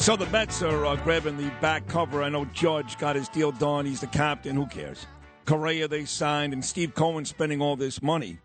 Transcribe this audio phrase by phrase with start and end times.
[0.00, 2.22] So the Mets are uh, grabbing the back cover.
[2.22, 3.84] I know Judge got his deal done.
[3.84, 4.56] He's the captain.
[4.56, 5.06] Who cares?
[5.44, 8.38] Correa they signed, and Steve Cohen spending all this money.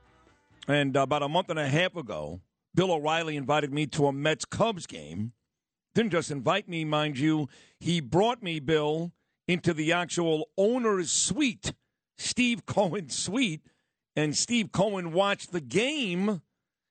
[0.67, 2.41] And uh, about a month and a half ago,
[2.75, 5.31] Bill O'Reilly invited me to a Mets Cubs game.
[5.95, 7.47] Didn't just invite me, mind you.
[7.79, 9.13] He brought me, Bill,
[9.47, 11.73] into the actual owner's suite,
[12.17, 13.61] Steve Cohen's suite.
[14.13, 16.41] And Steve Cohen watched the game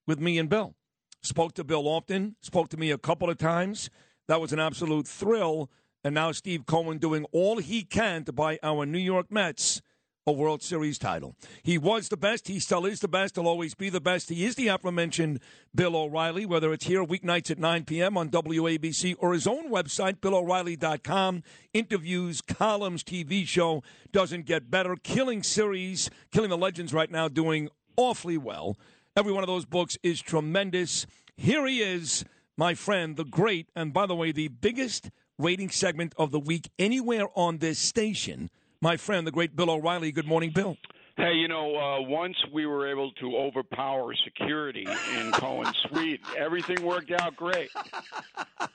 [0.07, 0.75] with me and Bill.
[1.21, 3.91] Spoke to Bill often, spoke to me a couple of times.
[4.29, 5.71] That was an absolute thrill.
[6.03, 9.81] And now Steve Cohen doing all he can to buy our New York Mets
[10.27, 11.37] a World Series title.
[11.63, 12.49] He was the best.
[12.49, 13.37] He still is the best.
[13.37, 14.31] He'll always be the best.
[14.31, 15.41] He is the aforementioned
[15.75, 18.17] Bill O'Reilly, whether it's here weeknights at 9 p.m.
[18.17, 21.43] on WABC or his own website, BillO'Reilly.com.
[21.75, 23.83] Interviews, columns, TV show.
[24.13, 24.97] Doesn't get better.
[24.97, 28.79] Killing series, Killing the Legends right now, doing awfully well.
[29.17, 31.07] Every one of those books is tremendous.
[31.37, 32.25] Here he is
[32.57, 36.71] my friend, the great, and by the way, the biggest rating segment of the week
[36.79, 38.51] anywhere on this station.
[38.81, 40.13] My friend, the great Bill O'Reilly.
[40.13, 40.77] Good morning, Bill.
[41.17, 44.85] Hey, you know, uh, once we were able to overpower security
[45.17, 47.71] in Cohen's suite, everything worked out great.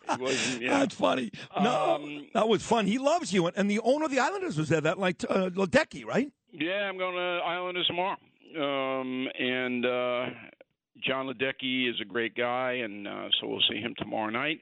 [0.09, 0.79] It was, yeah.
[0.79, 1.31] That's funny.
[1.61, 2.87] No, Um, that was fun.
[2.87, 4.79] He loves you, and the owner of the Islanders was there.
[4.81, 6.31] That like uh, Ledecky, right?
[6.53, 8.17] Yeah, I'm going to Islanders tomorrow.
[8.57, 10.25] Um, and uh,
[11.03, 14.59] Jon Ledecky is a great guy, and uh, so we'll see him tomorrow night.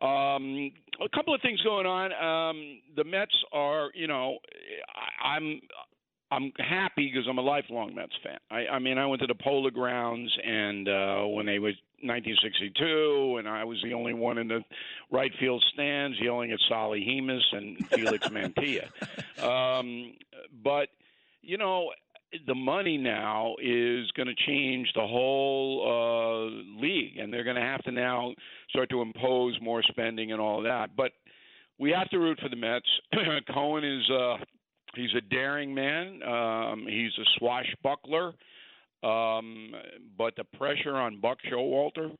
[0.00, 2.12] Um, a couple of things going on.
[2.12, 4.38] Um, the Mets are, you know,
[4.94, 5.60] I, I'm.
[6.30, 8.38] I'm happy because I'm a lifelong Mets fan.
[8.50, 13.36] I, I mean, I went to the Polo Grounds, and uh, when they was 1962,
[13.38, 14.64] and I was the only one in the
[15.10, 18.88] right field stands yelling at Solly Hemus and Felix Mantilla.
[19.44, 20.14] Um,
[20.64, 20.88] but
[21.42, 21.90] you know,
[22.46, 27.62] the money now is going to change the whole uh, league, and they're going to
[27.62, 28.32] have to now
[28.70, 30.96] start to impose more spending and all of that.
[30.96, 31.12] But
[31.78, 32.86] we have to root for the Mets.
[33.52, 34.36] Cohen is uh,
[34.94, 36.22] he's a daring man.
[36.22, 38.32] Um, he's a swashbuckler.
[39.02, 39.72] Um,
[40.16, 42.12] but the pressure on Buck Showalter,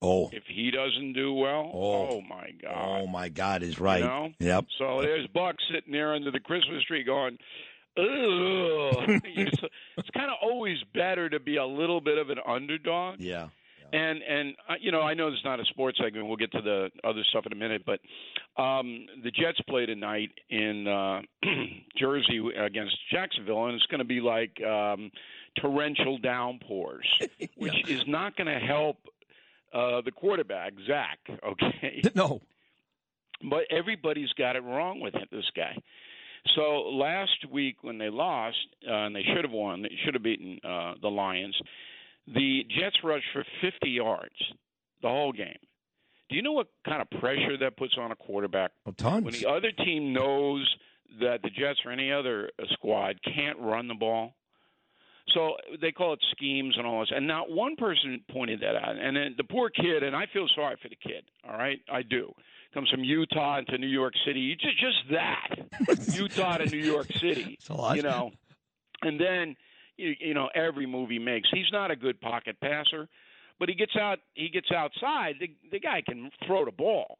[0.00, 2.08] Oh, if he doesn't do well, Oh.
[2.12, 3.00] oh, my God.
[3.02, 3.98] oh my God, is right.
[4.00, 4.28] You know?
[4.38, 4.66] Yep.
[4.78, 7.36] So there's Buck sitting there under the Christmas tree going,
[7.98, 9.20] Ugh.
[9.24, 13.16] it's kind of always better to be a little bit of an underdog.
[13.20, 13.48] Yeah.
[13.90, 16.26] And and uh, you know I know is not a sports segment.
[16.26, 18.00] We'll get to the other stuff in a minute, but
[18.62, 21.22] um, the Jets play tonight in uh,
[21.96, 25.10] Jersey against Jacksonville, and it's going to be like um,
[25.58, 27.06] torrential downpours,
[27.56, 28.98] which is not going to help
[29.72, 31.18] uh, the quarterback Zach.
[31.42, 32.42] Okay, No.
[33.42, 35.74] but everybody's got it wrong with it, this guy.
[36.56, 38.56] So last week when they lost
[38.88, 41.56] uh, and they should have won, they should have beaten uh, the Lions.
[42.26, 44.34] The Jets rushed for 50 yards
[45.02, 45.56] the whole game.
[46.28, 49.24] Do you know what kind of pressure that puts on a quarterback Oh, tons.
[49.24, 50.68] when the other team knows
[51.20, 54.34] that the Jets or any other uh, squad can't run the ball?
[55.34, 57.10] So they call it schemes and all this.
[57.14, 58.96] And not one person pointed that out.
[58.98, 61.24] And then the poor kid, and I feel sorry for the kid.
[61.48, 62.32] All right, I do.
[62.74, 64.56] Comes from Utah into New York City.
[64.60, 67.56] Just just that, Utah to New York City.
[67.58, 67.96] It's a lot.
[67.96, 68.30] You know,
[69.02, 69.56] and then
[69.96, 71.48] you, you know every movie makes.
[71.52, 73.08] He's not a good pocket passer,
[73.58, 74.18] but he gets out.
[74.34, 75.36] He gets outside.
[75.40, 77.18] The the guy can throw the ball.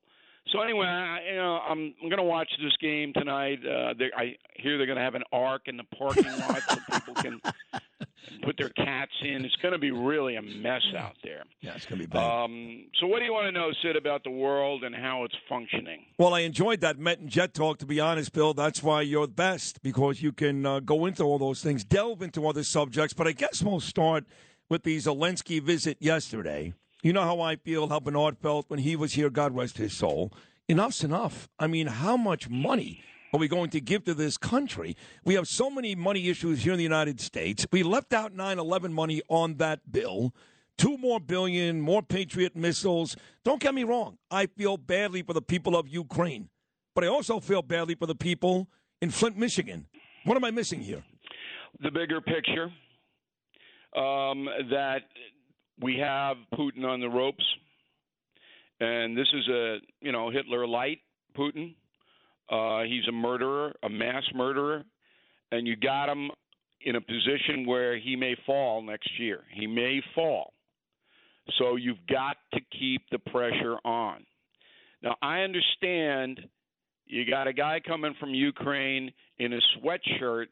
[0.53, 3.59] So anyway, I, you know, I'm I'm going to watch this game tonight.
[3.65, 6.77] Uh, they, I hear they're going to have an ark in the parking lot so
[6.91, 7.41] people can
[8.43, 9.45] put their cats in.
[9.45, 11.45] It's going to be really a mess out there.
[11.61, 12.23] Yeah, it's gonna be bad.
[12.23, 15.35] Um, so what do you want to know, Sid, about the world and how it's
[15.49, 16.01] functioning?
[16.19, 18.55] Well, I enjoyed that Met and Jet talk, to be honest, Bill.
[18.55, 22.23] That's why you're the best, because you can uh, go into all those things, delve
[22.23, 23.13] into other subjects.
[23.13, 24.25] But I guess we'll start
[24.69, 26.75] with the Zelensky visit yesterday.
[27.03, 29.93] You know how I feel, how Bernard felt when he was here, God rest his
[29.93, 30.33] soul.
[30.69, 31.49] Enough's enough.
[31.59, 34.97] I mean, how much money are we going to give to this country?
[35.25, 37.67] We have so many money issues here in the United States.
[37.71, 40.35] We left out 9 11 money on that bill.
[40.77, 43.17] Two more billion, more Patriot missiles.
[43.45, 44.19] Don't get me wrong.
[44.31, 46.49] I feel badly for the people of Ukraine,
[46.95, 48.69] but I also feel badly for the people
[49.01, 49.87] in Flint, Michigan.
[50.25, 51.05] What am I missing here?
[51.81, 52.73] The bigger picture
[53.97, 55.03] um, that
[55.81, 57.45] we have Putin on the ropes,
[58.81, 61.01] and this is a you know Hitler light
[61.37, 61.75] Putin.
[62.51, 64.85] Uh, he's a murderer, a mass murderer,
[65.53, 66.31] and you got him
[66.81, 69.43] in a position where he may fall next year.
[69.53, 70.55] He may fall.
[71.59, 74.25] So you've got to keep the pressure on.
[75.03, 76.41] Now, I understand
[77.07, 80.47] you got a guy coming from Ukraine in a sweatshirt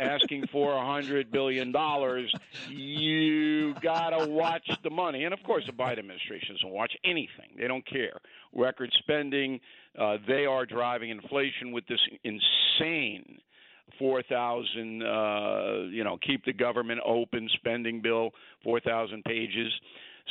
[0.00, 2.32] asking for a hundred billion dollars,
[2.68, 5.24] you gotta watch the money.
[5.24, 8.18] And of course, the Biden administration doesn't watch anything; they don't care.
[8.52, 9.60] Record spending,
[9.98, 13.38] uh, they are driving inflation with this insane
[13.98, 18.30] four thousand, uh, you know, keep the government open spending bill,
[18.62, 19.72] four thousand pages.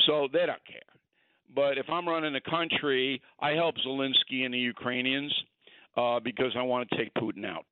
[0.06, 0.80] So they don't care.
[1.54, 5.34] But if I'm running the country, I help Zelensky and the Ukrainians
[5.96, 7.64] uh, because I want to take Putin out.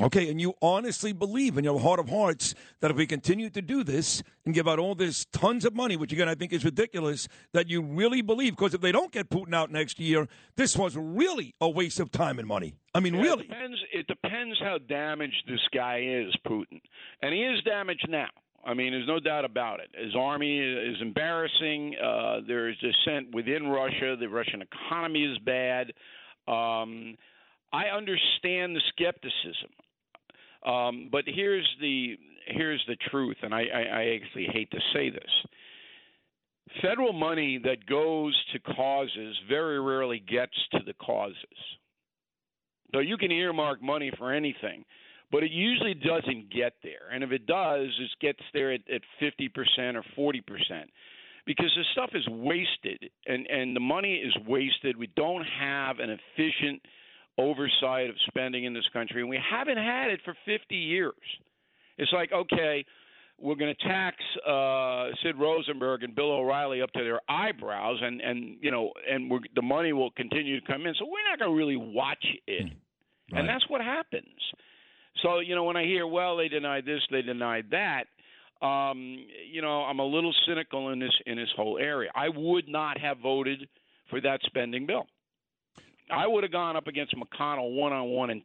[0.00, 3.60] Okay, and you honestly believe in your heart of hearts that if we continue to
[3.60, 6.64] do this and give out all this tons of money, which again I think is
[6.64, 10.26] ridiculous, that you really believe, because if they don't get Putin out next year,
[10.56, 12.74] this was really a waste of time and money.
[12.94, 13.44] I mean, yeah, really.
[13.44, 16.80] It depends, it depends how damaged this guy is, Putin.
[17.20, 18.28] And he is damaged now.
[18.64, 19.88] I mean, there's no doubt about it.
[19.94, 21.96] His army is embarrassing.
[22.02, 24.16] Uh, there is dissent within Russia.
[24.18, 25.92] The Russian economy is bad.
[26.48, 27.16] Um,
[27.72, 29.70] I understand the skepticism.
[30.64, 35.10] Um, but here's the here's the truth, and I, I, I actually hate to say
[35.10, 35.30] this.
[36.82, 41.36] Federal money that goes to causes very rarely gets to the causes.
[42.92, 44.84] So you can earmark money for anything,
[45.30, 47.12] but it usually doesn't get there.
[47.12, 49.50] And if it does, it gets there at, at 50%
[50.16, 50.42] or 40%
[51.46, 54.96] because the stuff is wasted and, and the money is wasted.
[54.96, 56.82] We don't have an efficient–
[57.40, 61.14] oversight of spending in this country, and we haven't had it for 50 years.
[61.98, 62.84] It's like, okay,
[63.40, 64.16] we're going to tax
[64.46, 69.30] uh, Sid Rosenberg and Bill O'Reilly up to their eyebrows, and and you know, and
[69.30, 70.94] we're, the money will continue to come in.
[70.98, 73.40] So we're not going to really watch it, right.
[73.40, 74.26] and that's what happens.
[75.22, 78.04] So you know, when I hear, well, they denied this, they denied that.
[78.64, 82.10] Um, you know, I'm a little cynical in this in this whole area.
[82.14, 83.66] I would not have voted
[84.10, 85.06] for that spending bill.
[86.12, 88.42] I would have gone up against McConnell one on one and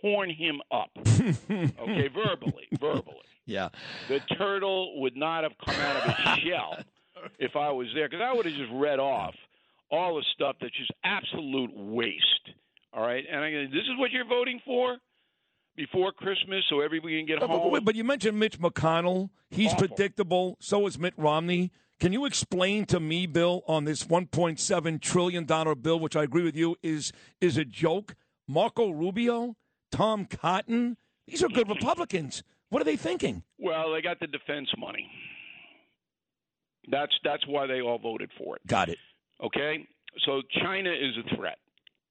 [0.00, 0.90] torn him up.
[0.98, 3.16] okay, verbally, verbally.
[3.46, 3.68] Yeah.
[4.08, 6.78] The turtle would not have come out of his shell
[7.38, 9.34] if I was there because I would have just read off
[9.90, 12.50] all the stuff that's just absolute waste.
[12.92, 14.96] All right, and I, this is what you're voting for
[15.76, 17.70] before Christmas, so everybody can get home.
[17.72, 19.30] But, but you mentioned Mitch McConnell.
[19.48, 19.88] He's Awful.
[19.88, 20.56] predictable.
[20.60, 21.70] So is Mitt Romney.
[22.00, 26.42] Can you explain to me, Bill, on this 1.7 trillion dollar bill, which I agree
[26.42, 27.12] with you is
[27.42, 28.14] is a joke?
[28.48, 29.54] Marco Rubio,
[29.92, 30.96] Tom Cotton,
[31.28, 32.42] these are good Republicans.
[32.70, 33.44] What are they thinking?
[33.58, 35.08] Well, they got the defense money.
[36.90, 38.66] That's that's why they all voted for it.
[38.66, 38.98] Got it.
[39.44, 39.86] Okay,
[40.24, 41.58] so China is a threat.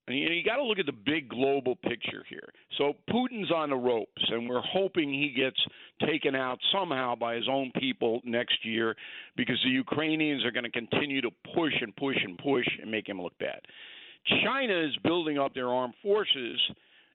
[0.09, 2.49] And you, you got to look at the big global picture here.
[2.79, 5.55] So Putin's on the ropes, and we're hoping he gets
[6.05, 8.95] taken out somehow by his own people next year
[9.37, 13.07] because the Ukrainians are going to continue to push and push and push and make
[13.07, 13.59] him look bad.
[14.43, 16.59] China is building up their armed forces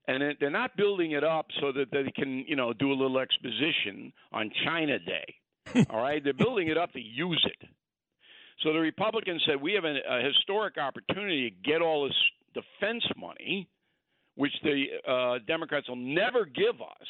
[0.07, 3.19] and they're not building it up so that they can, you know, do a little
[3.19, 5.87] exposition on China Day.
[5.91, 7.69] All right, they're building it up to use it.
[8.63, 12.15] So the Republicans said we have a, a historic opportunity to get all this
[12.55, 13.69] defense money,
[14.37, 17.09] which the uh, Democrats will never give us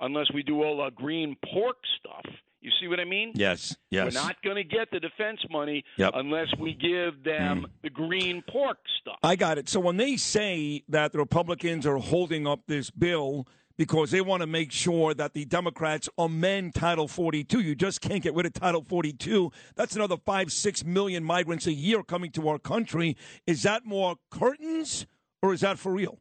[0.00, 2.24] unless we do all the green pork stuff.
[2.60, 3.32] You see what I mean?
[3.34, 4.14] Yes, yes.
[4.14, 6.12] We're not going to get the defense money yep.
[6.14, 7.70] unless we give them mm.
[7.82, 9.18] the green pork stuff.
[9.22, 9.68] I got it.
[9.68, 14.40] So when they say that the Republicans are holding up this bill because they want
[14.40, 18.52] to make sure that the Democrats amend Title 42, you just can't get rid of
[18.52, 19.50] Title 42.
[19.74, 23.16] That's another five, six million migrants a year coming to our country.
[23.46, 25.06] Is that more curtains
[25.42, 26.18] or is that for real?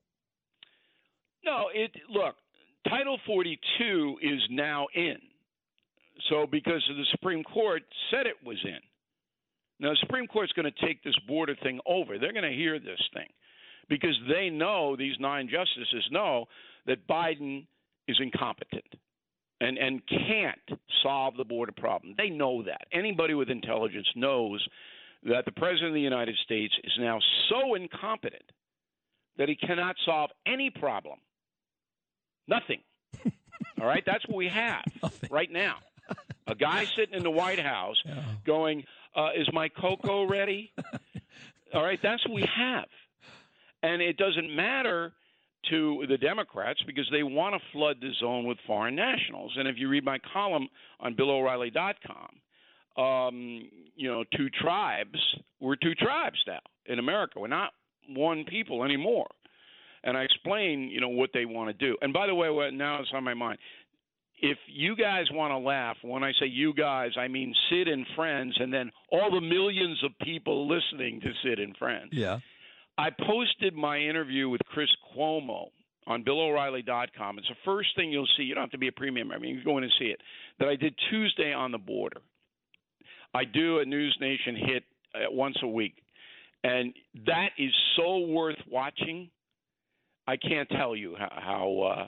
[1.46, 2.36] No, it look,
[2.88, 5.18] Title 42 is now in.
[6.30, 8.80] So, because the Supreme Court said it was in.
[9.80, 12.18] Now, the Supreme Court's going to take this border thing over.
[12.18, 13.28] They're going to hear this thing
[13.90, 16.46] because they know, these nine justices know,
[16.86, 17.66] that Biden
[18.08, 18.86] is incompetent
[19.62, 22.16] and, and can't solve the border problem.
[22.18, 22.88] They know that.
[22.92, 24.66] Anybody with intelligence knows
[25.24, 28.44] that the President of the United States is now so incompetent
[29.38, 31.20] that he cannot solve any problem.
[32.48, 32.82] Nothing.
[33.80, 34.04] All right?
[34.06, 35.30] That's what we have Nothing.
[35.32, 35.78] right now
[36.48, 38.02] a guy sitting in the White House
[38.46, 38.84] going,
[39.16, 40.72] uh, "Is my cocoa ready?"
[41.74, 42.86] All right, that's what we have,
[43.82, 45.14] and it doesn't matter
[45.70, 49.54] to the Democrats because they want to flood the zone with foreign nationals.
[49.58, 50.68] And if you read my column
[51.00, 55.18] on BillO'Reilly.com, um, you know, two tribes.
[55.60, 57.40] We're two tribes now in America.
[57.40, 57.72] We're not
[58.10, 59.28] one people anymore.
[60.04, 61.98] and I explain, you know, what they want to do.
[62.02, 63.58] And by the way, what now it's on my mind.
[64.42, 68.06] If you guys want to laugh, when I say you guys, I mean Sid and
[68.16, 72.10] friends, and then all the millions of people listening to Sid and friends.
[72.12, 72.40] Yeah.
[72.98, 75.68] I posted my interview with Chris Cuomo
[76.06, 77.40] on BillO'Reilly.com.
[77.40, 78.44] It's the first thing you'll see.
[78.44, 80.06] You don't have to be a premium I mean, You can go in and see
[80.06, 80.20] it.
[80.60, 82.22] That I did Tuesday on the border.
[83.34, 84.84] I do a News Nation hit
[85.16, 85.96] uh, once a week,
[86.64, 86.94] and
[87.26, 89.30] that is so worth watching.
[90.28, 92.08] I can't tell you how how, uh,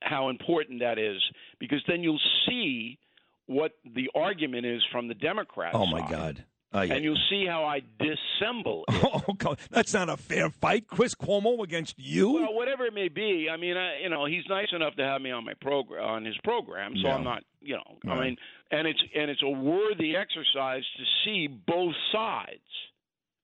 [0.00, 1.20] how important that is
[1.60, 2.98] because then you'll see
[3.46, 5.76] what the argument is from the Democrats.
[5.78, 6.10] Oh my side.
[6.10, 6.44] God.
[6.74, 6.94] Uh, yeah.
[6.94, 8.82] And you'll see how I dissemble.
[8.94, 9.22] It.
[9.28, 9.58] Oh, God.
[9.70, 12.32] that's not a fair fight, Chris Cuomo against you.
[12.32, 13.48] Well, whatever it may be.
[13.50, 16.24] I mean, I, you know, he's nice enough to have me on my program, on
[16.24, 17.14] his program, so yeah.
[17.14, 18.18] I'm not, you know, right.
[18.18, 18.36] I mean,
[18.70, 22.60] and it's and it's a worthy exercise to see both sides.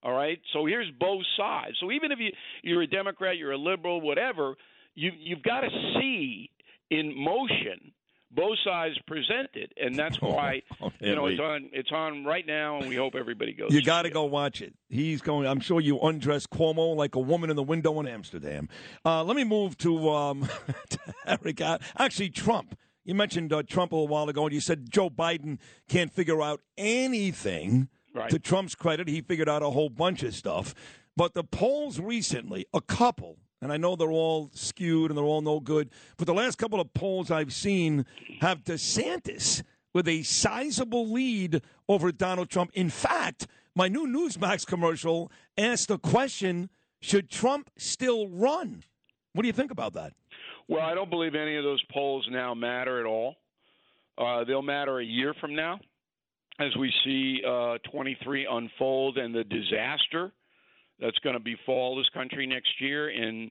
[0.03, 1.77] All right, so here's both sides.
[1.81, 2.31] So even if you
[2.63, 4.55] you're a Democrat, you're a liberal, whatever,
[4.95, 5.69] you you've got to
[6.01, 6.51] see
[6.91, 7.93] in motion
[8.31, 12.47] both sides presented, and that's oh, why oh, you know it's on it's on right
[12.47, 13.73] now, and we hope everybody goes.
[13.73, 14.75] You got to go watch it.
[14.89, 15.47] He's going.
[15.47, 18.69] I'm sure you undress Cuomo like a woman in the window in Amsterdam.
[19.05, 20.49] Uh, let me move to, um,
[20.91, 21.61] to Eric.
[21.99, 22.77] Actually, Trump.
[23.05, 25.59] You mentioned uh, Trump a little while ago, and you said Joe Biden
[25.89, 27.89] can't figure out anything.
[28.15, 28.31] Right.
[28.31, 30.75] To Trump's credit, he figured out a whole bunch of stuff.
[31.17, 35.43] But the polls recently, a couple, and I know they're all skewed and they're all
[35.43, 38.07] no good, but the last couple of polls I've seen
[38.41, 39.63] have DeSantis
[39.93, 42.71] with a sizable lead over Donald Trump.
[42.75, 48.83] In fact, my new Newsmax commercial asked the question should Trump still run?
[49.33, 50.13] What do you think about that?
[50.69, 53.37] Well, I don't believe any of those polls now matter at all.
[54.19, 55.81] Uh, they'll matter a year from now
[56.59, 60.31] as we see uh, 23 unfold and the disaster
[61.01, 63.51] that's going to befall this country next year in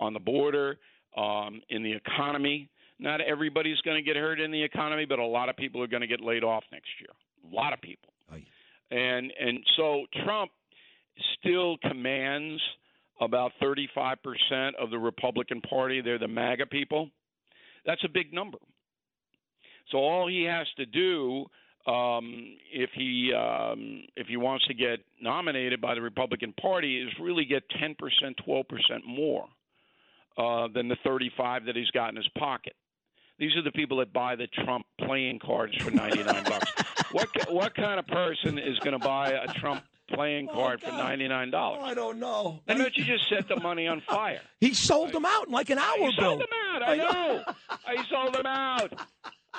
[0.00, 0.78] on the border,
[1.16, 2.68] um, in the economy.
[2.98, 5.86] Not everybody's going to get hurt in the economy, but a lot of people are
[5.86, 7.10] going to get laid off next year.
[7.50, 8.12] A lot of people.
[8.32, 8.44] Aye.
[8.90, 10.50] And and so Trump
[11.38, 12.60] still commands
[13.20, 14.16] about 35%
[14.80, 16.00] of the Republican Party.
[16.00, 17.10] They're the MAGA people.
[17.84, 18.58] That's a big number.
[19.90, 21.46] So all he has to do
[21.88, 27.08] um, if he um, if he wants to get nominated by the Republican Party, is
[27.20, 29.46] really get 10 percent, 12 percent more
[30.36, 32.74] uh, than the 35 that he's got in his pocket.
[33.38, 36.72] These are the people that buy the Trump playing cards for 99 bucks.
[37.12, 40.90] What what kind of person is going to buy a Trump playing oh, card oh,
[40.90, 41.80] for ninety nine dollars.
[41.82, 42.60] Oh, I don't know.
[42.64, 44.40] Why don't you just set the money on fire?
[44.60, 45.96] He sold them out in like an hour.
[45.96, 46.30] He Bill.
[46.30, 46.82] sold them out.
[46.82, 47.44] I know.
[47.96, 48.92] he sold them out.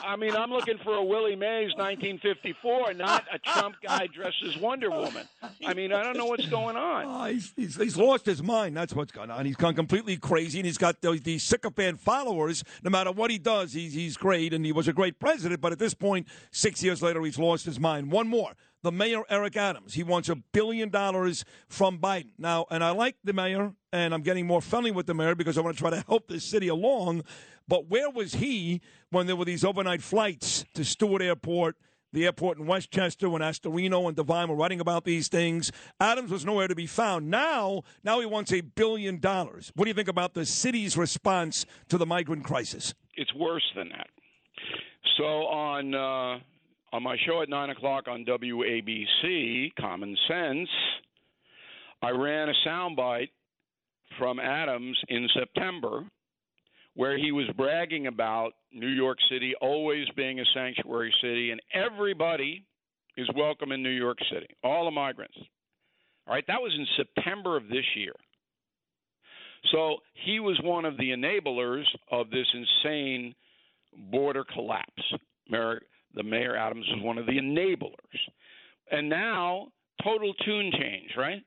[0.04, 4.58] I mean, I'm looking for a Willie Mays 1954, not a Trump guy dressed as
[4.58, 5.28] Wonder Woman.
[5.66, 6.90] I mean, I don't know what's going on.
[7.20, 8.78] Oh, he's, he's, he's, lost his mind.
[8.78, 9.46] That's what's going on.
[9.46, 12.64] He's gone completely crazy, and he's got those, these sycophant followers.
[12.84, 15.60] No matter what he does, he's, he's great, and he was a great president.
[15.60, 18.12] But at this point, six years later, he's lost his mind.
[18.12, 18.54] One more.
[18.82, 22.32] The mayor, Eric Adams, he wants a billion dollars from Biden.
[22.38, 25.58] Now, and I like the mayor, and I'm getting more friendly with the mayor because
[25.58, 27.24] I want to try to help this city along.
[27.68, 31.76] But where was he when there were these overnight flights to Stewart Airport,
[32.14, 35.74] the airport in Westchester, when Astorino and Devine were writing about these things?
[36.00, 37.30] Adams was nowhere to be found.
[37.30, 39.74] Now, now he wants a billion dollars.
[39.76, 42.94] What do you think about the city's response to the migrant crisis?
[43.16, 44.08] It's worse than that.
[45.18, 46.40] So on uh,
[46.92, 50.70] on my show at nine o'clock on WABC, Common Sense,
[52.02, 53.30] I ran a soundbite
[54.18, 56.04] from Adams in September
[56.96, 62.66] where he was bragging about New York City always being a sanctuary city and everybody
[63.18, 65.38] is welcome in New York City, all the migrants.
[66.28, 68.14] All right, that was in September of this year.
[69.72, 73.36] So he was one of the enablers of this insane
[74.12, 75.04] border collapse.
[75.50, 75.82] Mayor,
[76.16, 77.94] the Mayor Adams was one of the enablers.
[78.92, 79.68] And now,
[80.04, 81.44] total tune change, right?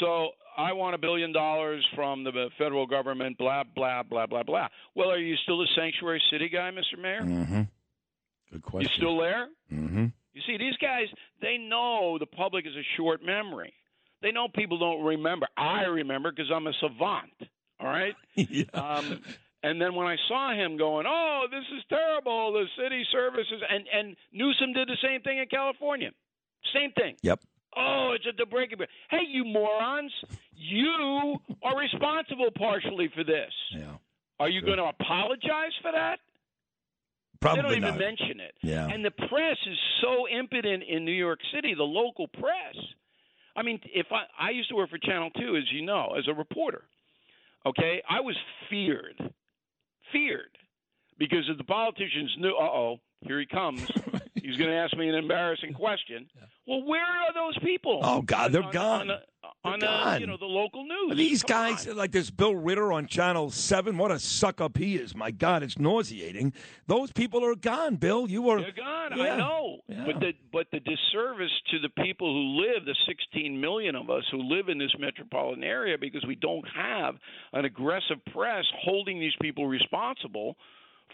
[0.00, 4.68] So I want a billion dollars from the federal government, blah, blah, blah, blah, blah.
[4.94, 7.00] Well, are you still a sanctuary city guy, Mr.
[7.00, 7.22] Mayor?
[7.22, 7.62] Mm-hmm.
[8.52, 8.90] Good question.
[8.90, 9.48] You still there?
[9.72, 10.06] Mm-hmm.
[10.32, 11.06] You see, these guys,
[11.42, 13.72] they know the public is a short memory.
[14.22, 15.46] They know people don't remember.
[15.56, 18.14] I remember because I'm a savant, all right?
[18.34, 18.64] yeah.
[18.74, 19.20] Um,
[19.62, 23.86] and then when I saw him going, "Oh, this is terrible," the city services, and
[23.92, 26.10] and Newsom did the same thing in California,
[26.74, 27.16] same thing.
[27.22, 27.40] Yep.
[27.76, 28.78] Oh, it's a the breaking.
[28.78, 28.90] point.
[29.10, 30.12] Hey, you morons!
[30.54, 33.52] You are responsible partially for this.
[33.70, 33.96] Yeah.
[34.40, 36.20] Are you going to apologize for that?
[37.40, 37.88] Probably they don't not.
[37.94, 38.54] even mention it.
[38.62, 38.88] Yeah.
[38.88, 42.76] And the press is so impotent in New York City, the local press.
[43.54, 46.26] I mean, if I I used to work for Channel 2 as you know, as
[46.28, 46.84] a reporter.
[47.66, 48.36] Okay, I was
[48.70, 49.20] feared,
[50.12, 50.56] feared,
[51.18, 53.80] because if the politicians knew, uh oh, here he comes.
[54.34, 56.28] He's going to ask me an embarrassing question.
[56.66, 58.00] Well, where are those people?
[58.02, 59.00] Oh God, they're on, gone.
[59.02, 59.18] On, the,
[59.68, 60.20] on gone.
[60.20, 61.16] you know the local news.
[61.16, 61.96] These Come guys, on.
[61.96, 65.14] like this Bill Ritter on Channel 7, what a suck up he is.
[65.14, 66.52] My God, it's nauseating.
[66.86, 68.28] Those people are gone, Bill.
[68.28, 68.60] You were.
[68.60, 69.12] They're gone.
[69.16, 69.34] Yeah.
[69.34, 70.04] I know, Yeah.
[70.06, 74.24] but the but the disservice to the people who live, the 16 million of us
[74.30, 77.14] who live in this metropolitan area, because we don't have
[77.52, 80.56] an aggressive press holding these people responsible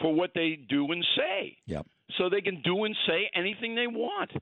[0.00, 1.86] for what they do and say, Yep.
[2.18, 4.32] so they can do and say anything they want.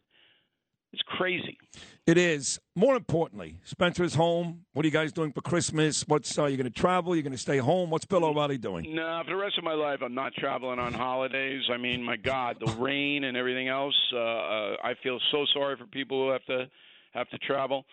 [0.92, 1.58] It's crazy.
[2.06, 2.61] It is.
[2.75, 4.64] More importantly, Spencer's home.
[4.72, 6.06] What are you guys doing for Christmas?
[6.06, 7.14] What's uh, you going to travel?
[7.14, 7.90] You're going to stay home?
[7.90, 8.94] What's Bill O'Reilly doing?
[8.94, 11.62] No, for the rest of my life, I'm not traveling on holidays.
[11.72, 13.94] I mean, my God, the rain and everything else.
[14.12, 16.68] Uh, uh, I feel so sorry for people who have to
[17.12, 17.84] have to travel.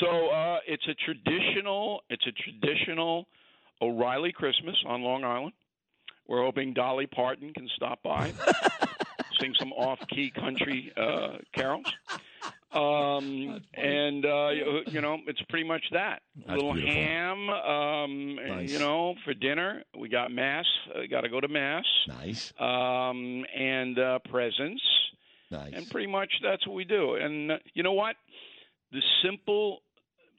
[0.00, 2.00] So uh, it's a traditional.
[2.08, 3.26] It's a traditional
[3.80, 5.52] O'Reilly Christmas on Long Island.
[6.28, 8.32] We're hoping Dolly Parton can stop by,
[9.40, 11.84] sing some off-key country uh, carols.
[13.22, 16.22] Um, and uh, you you know, it's pretty much that.
[16.36, 16.94] That's little beautiful.
[17.02, 18.70] ham, um, Nice.
[18.72, 19.82] you know, for dinner.
[19.98, 20.64] We got mass.
[20.94, 21.84] Uh, got to go to mass.
[22.08, 22.52] Nice.
[22.58, 24.82] Um, and uh, presents,
[25.50, 25.72] Nice.
[25.74, 27.14] and pretty much that's what we do.
[27.14, 28.16] And uh, you know what?
[28.92, 29.78] The simple,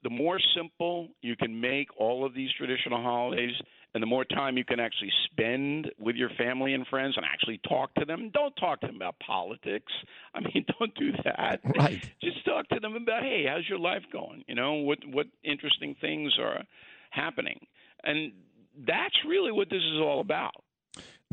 [0.02, 3.54] the more simple you can make all of these traditional holidays,
[3.94, 7.60] and the more time you can actually spend with your family and friends and actually
[7.68, 8.30] talk to them.
[8.34, 9.92] Don't talk to them about politics.
[10.34, 11.60] I mean, don't do that.
[11.78, 12.04] Right.
[12.20, 14.44] Just talk to them about, hey, how's your life going?
[14.48, 16.64] You know, what what interesting things are
[17.10, 17.64] happening,
[18.02, 18.32] and
[18.86, 20.63] that's really what this is all about.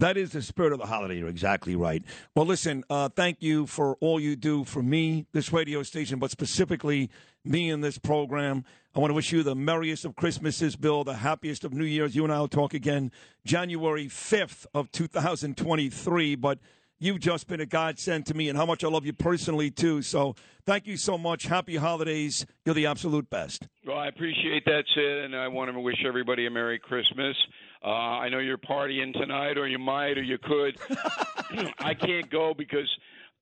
[0.01, 1.19] That is the spirit of the holiday.
[1.19, 2.03] You're exactly right.
[2.35, 6.31] Well, listen, uh, thank you for all you do for me, this radio station, but
[6.31, 7.11] specifically
[7.45, 8.65] me in this program.
[8.95, 12.15] I want to wish you the merriest of Christmases, Bill, the happiest of New Year's.
[12.15, 13.11] You and I will talk again
[13.45, 16.57] January 5th of 2023, but
[16.97, 20.01] you've just been a godsend to me and how much I love you personally, too.
[20.01, 20.33] So
[20.65, 21.43] thank you so much.
[21.43, 22.43] Happy holidays.
[22.65, 23.67] You're the absolute best.
[23.85, 27.35] Well, I appreciate that, Sid, and I want to wish everybody a Merry Christmas.
[27.83, 30.77] Uh, I know you're partying tonight, or you might, or you could.
[31.79, 32.89] I can't go because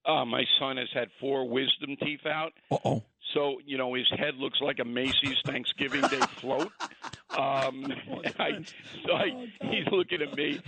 [0.06, 2.54] uh, my son has had four wisdom teeth out.
[2.72, 3.04] Uh-oh.
[3.34, 6.72] So, you know, his head looks like a Macy's Thanksgiving Day float.
[7.38, 7.94] Um,
[8.40, 8.64] I,
[9.06, 10.60] so I, he's looking at me,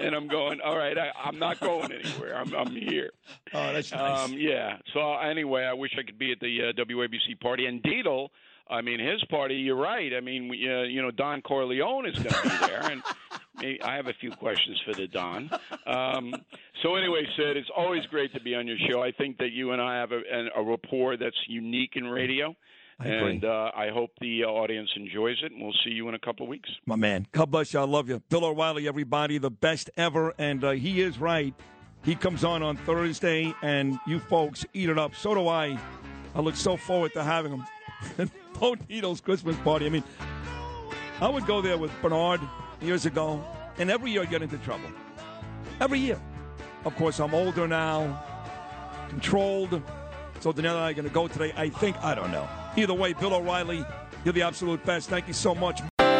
[0.00, 2.36] and I'm going, all right, I, I'm not going anywhere.
[2.36, 3.10] I'm, I'm here.
[3.52, 4.24] Oh, that's nice.
[4.24, 4.78] Um, yeah.
[4.94, 7.66] So anyway, I wish I could be at the uh, WABC party.
[7.66, 8.28] And Deedle,
[8.70, 9.54] I mean, his party.
[9.54, 10.12] You're right.
[10.14, 13.02] I mean, we, uh, you know, Don Corleone is going to be there, and
[13.56, 15.50] maybe, I have a few questions for the Don.
[15.86, 16.34] Um,
[16.82, 19.02] so anyway, Sid, it's always great to be on your show.
[19.02, 22.54] I think that you and I have a, an, a rapport that's unique in radio.
[23.00, 23.06] I.
[23.06, 26.18] And uh, I hope the uh, audience enjoys it, and we'll see you in a
[26.18, 26.68] couple of weeks.
[26.84, 27.26] My man.
[27.30, 27.80] God bless you.
[27.80, 28.20] I love you.
[28.28, 30.34] Bill O'Reilly, everybody, the best ever.
[30.36, 31.54] And uh, he is right.
[32.04, 35.14] He comes on on Thursday, and you folks eat it up.
[35.14, 35.78] So do I.
[36.34, 38.30] I look so forward to having him.
[38.58, 38.76] Bo
[39.24, 39.86] Christmas party.
[39.86, 40.04] I mean,
[41.20, 42.40] I would go there with Bernard
[42.80, 43.44] years ago,
[43.78, 44.90] and every year I get into trouble.
[45.80, 46.20] Every year.
[46.84, 48.22] Of course, I'm older now,
[49.08, 49.82] controlled.
[50.40, 51.52] So Danielle and I are going to go today.
[51.56, 52.48] I think, I don't know.
[52.76, 53.84] Either way, Bill O'Reilly,
[54.24, 55.08] you're the absolute best.
[55.08, 55.80] Thank you so much.